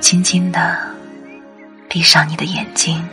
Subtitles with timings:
[0.00, 0.78] 轻轻的
[1.88, 3.06] 闭上你的眼睛，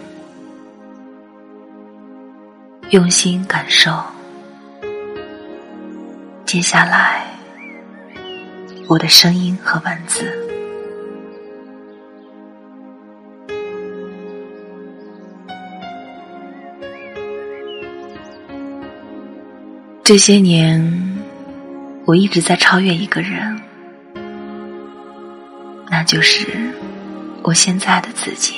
[2.91, 3.91] 用心感受。
[6.45, 7.25] 接下来，
[8.87, 10.25] 我的声音和文字。
[20.03, 20.81] 这些年，
[22.05, 23.59] 我一直在超越一个人，
[26.07, 26.47] 就是
[27.43, 28.55] 我现在的自己。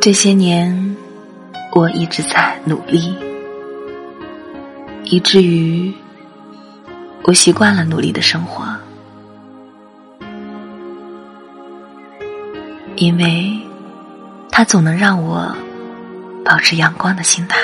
[0.00, 0.96] 这些年，
[1.72, 3.14] 我一直在努力，
[5.04, 5.92] 以至于
[7.24, 8.64] 我习惯了努力的生活，
[12.96, 13.56] 因为。
[14.52, 15.56] 它总能让我
[16.44, 17.56] 保持阳光的心态，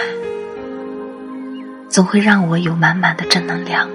[1.97, 3.89] 总会让我有满满的正能量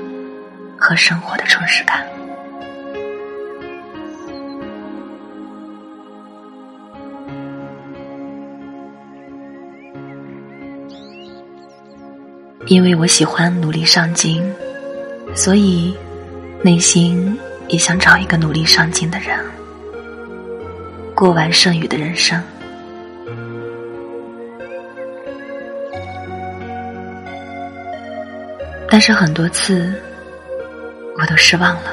[0.76, 2.04] 和生活的充实感。
[12.66, 14.44] 因为我喜欢努力上进，
[15.36, 15.96] 所以
[16.64, 19.38] 内心也想找一个努力上进的人，
[21.14, 22.42] 过完剩余的人生。
[28.92, 29.94] 但是很多次，
[31.18, 31.92] 我都失望了。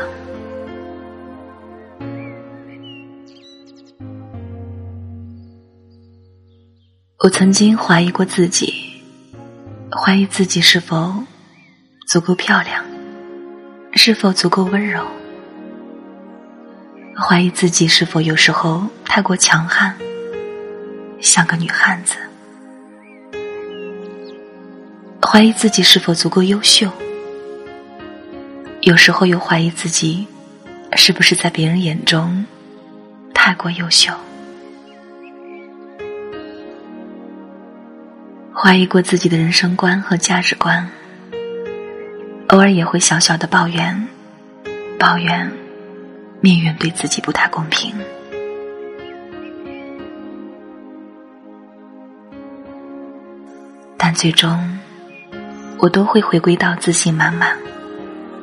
[7.22, 9.00] 我曾经怀疑过自己，
[9.92, 11.14] 怀疑自己是否
[12.08, 12.84] 足够漂亮，
[13.92, 15.06] 是否足够温柔，
[17.16, 19.94] 怀疑自己是否有时候太过强悍，
[21.20, 22.16] 像个女汉子。
[25.30, 26.90] 怀疑自己是否足够优秀，
[28.80, 30.26] 有时候又怀疑自己
[30.96, 32.46] 是不是在别人眼中
[33.34, 34.10] 太过优秀。
[38.54, 40.88] 怀疑过自己的人生观和价值观，
[42.48, 44.08] 偶尔也会小小的抱怨，
[44.98, 45.52] 抱怨
[46.40, 47.94] 命运对自己不太公平，
[53.98, 54.77] 但最终。
[55.80, 57.56] 我都会回归到自信满满，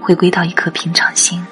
[0.01, 1.45] 回归到一颗平常心。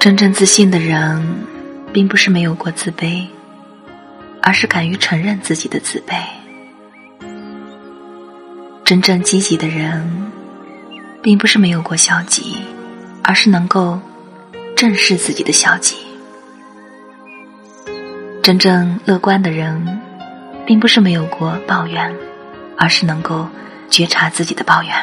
[0.00, 1.24] 真正自信的人，
[1.92, 3.26] 并不是没有过自卑，
[4.42, 6.14] 而是敢于承认自己的自卑。
[8.84, 10.30] 真正积极的人，
[11.22, 12.56] 并不是没有过消极，
[13.22, 13.98] 而是能够
[14.76, 16.03] 正视自己的消极。
[18.44, 19.98] 真正乐观的人，
[20.66, 22.14] 并不是没有过抱怨，
[22.76, 23.48] 而是能够
[23.88, 24.94] 觉察自己的抱怨。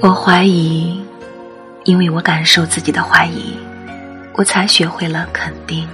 [0.00, 1.04] 我怀疑，
[1.82, 3.56] 因为我感受自己的怀疑，
[4.34, 5.88] 我才学会了肯定。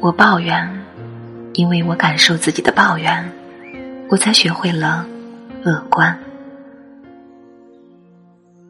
[0.00, 0.84] 我抱怨，
[1.54, 3.32] 因为我感受自己的抱怨，
[4.08, 5.04] 我才学会了
[5.64, 6.16] 乐观。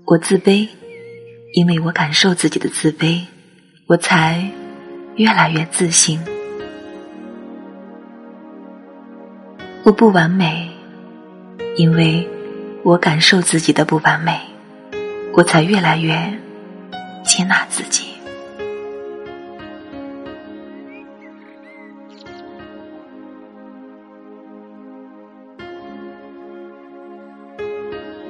[0.06, 0.66] 我自卑，
[1.52, 3.26] 因为我感受自己的自卑，
[3.86, 4.50] 我才
[5.16, 6.18] 越来越自信。
[9.84, 10.70] 我不完美，
[11.76, 12.26] 因为
[12.82, 14.40] 我感受自己的不完美，
[15.34, 16.38] 我才越来越
[17.22, 18.07] 接纳自己。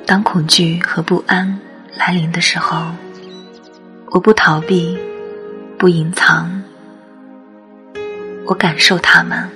[0.08, 1.60] 当恐惧和不安
[1.94, 2.86] 来临的时候，
[4.06, 4.98] 我不逃避，
[5.78, 6.50] 不隐藏，
[8.46, 9.46] 我感受他们，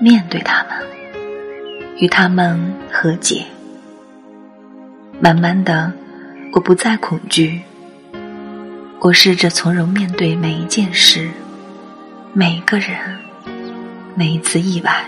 [0.00, 0.70] 面对他们，
[1.98, 2.58] 与他们
[2.90, 3.44] 和解。
[5.20, 5.92] 慢慢的，
[6.54, 7.60] 我不再恐惧，
[9.00, 11.28] 我试着从容面对每一件事，
[12.32, 12.96] 每一个人，
[14.14, 15.04] 每一次意外。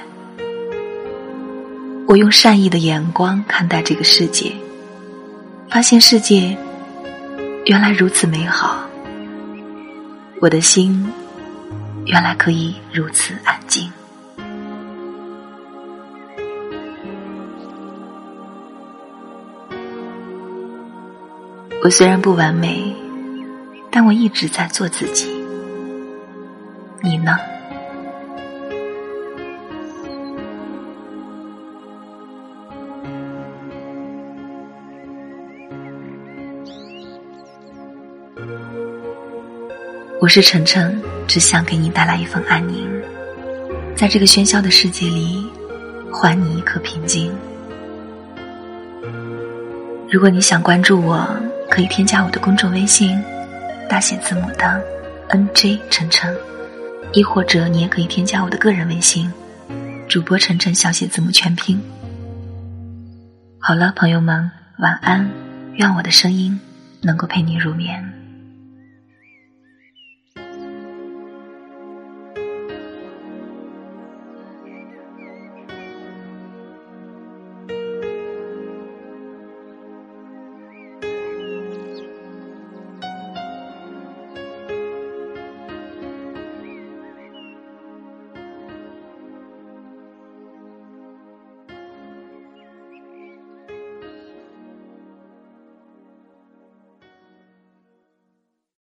[2.13, 4.53] 我用善意的眼光看待这个世界，
[5.71, 6.55] 发现世界
[7.65, 8.85] 原来如此美好。
[10.39, 11.11] 我的心
[12.05, 13.91] 原来可以如此安静。
[21.83, 22.95] 我虽然不完美，
[23.91, 25.31] 但我一直在做自己。
[27.01, 27.39] 你呢？
[40.21, 42.89] 我是晨晨，只想给你带来一份安宁，
[43.95, 45.45] 在这个喧嚣的世界里，
[46.11, 47.31] 还你一颗平静。
[50.11, 51.29] 如果你想关注我，
[51.71, 53.23] 可以添加我的公众微信，
[53.89, 54.83] 大写字母的
[55.29, 56.35] N J 晨晨，
[57.13, 59.31] 亦或者你也可以添加我的个人微信，
[60.09, 61.79] 主播晨晨小写字母全拼。
[63.59, 65.29] 好了，朋友们，晚安，
[65.75, 66.59] 愿我的声音
[67.03, 68.22] 能够陪你入眠。